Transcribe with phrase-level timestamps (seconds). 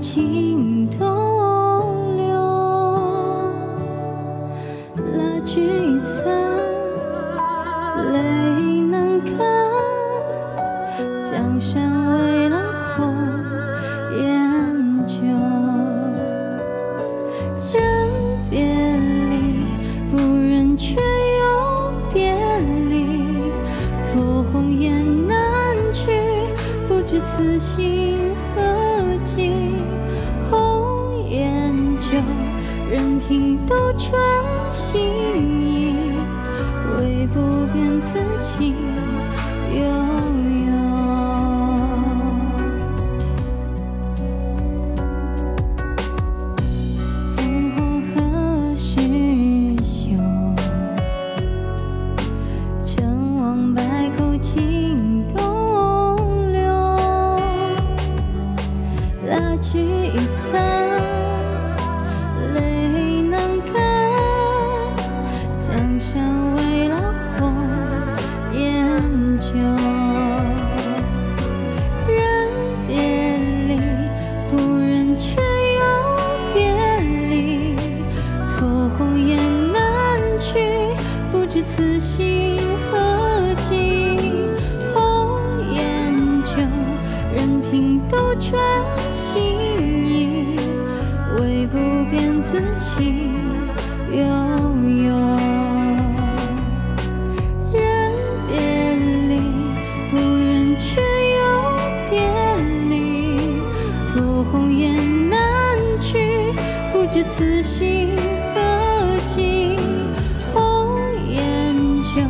[0.00, 2.24] 情东流
[4.96, 6.24] 蜡炬已残
[8.10, 9.36] 泪难干
[11.22, 11.82] 江山
[12.14, 12.56] 未老
[12.96, 13.14] 红
[14.16, 15.16] 颜旧
[17.74, 18.08] 忍
[18.48, 18.96] 别
[19.28, 19.66] 离
[20.10, 22.34] 不忍却又别
[22.88, 23.52] 离
[24.02, 26.10] 托鸿雁南去
[26.88, 28.16] 不知此心
[28.56, 28.79] 何
[29.22, 29.50] 记
[30.50, 32.16] 红颜旧
[32.90, 34.12] 任凭斗转
[34.72, 35.00] 星
[35.60, 35.99] 移。
[69.52, 69.58] 旧
[72.06, 72.46] 忍
[72.86, 73.76] 别离
[74.48, 75.82] 不忍却又
[76.54, 76.72] 别
[77.28, 77.74] 离。
[78.56, 79.40] 托鸿雁
[79.72, 80.94] 南去
[81.32, 82.60] 不知此心
[82.92, 84.16] 何寄
[84.94, 85.36] 红
[85.72, 86.62] 颜旧
[87.34, 88.54] 任凭斗转
[89.12, 89.42] 星
[90.06, 90.56] 移
[91.40, 91.76] 唯不
[92.08, 93.59] 变此情
[107.40, 108.10] 此心
[108.54, 109.74] 何寄
[110.52, 112.20] 红颜旧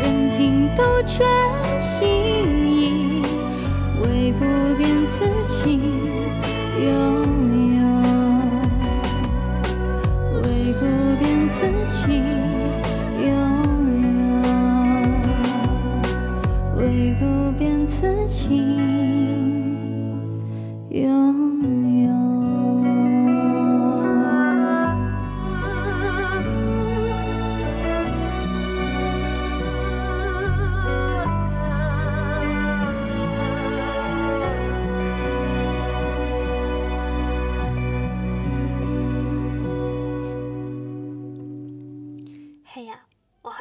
[0.00, 1.55] 任凭斗转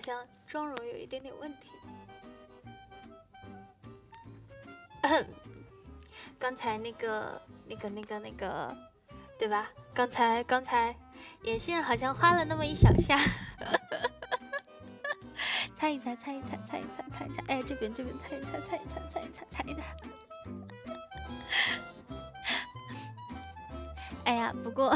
[0.00, 1.68] 好像妆容有一点点问题
[6.40, 8.74] 刚才那个、那个、那个、那个，
[9.38, 9.70] 对吧？
[9.92, 10.96] 刚才、刚才，
[11.42, 13.18] 眼线好像花了那么一小下，
[15.76, 17.42] 猜一猜，猜一猜，猜一猜，猜一猜。
[17.48, 19.82] 哎，这边、这边，猜一猜，猜一猜，猜一猜，猜一猜。
[24.24, 24.94] 哎呀，不过，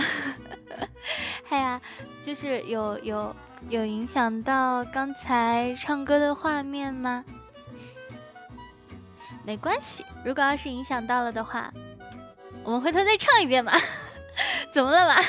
[1.54, 1.80] 哎呀，
[2.20, 3.36] 就是有有
[3.68, 7.24] 有影响到刚才唱歌的画面吗？
[9.44, 11.72] 没关系，如果要是影响到了的话，
[12.64, 13.72] 我们回头再唱一遍嘛。
[14.74, 15.22] 怎么了嘛？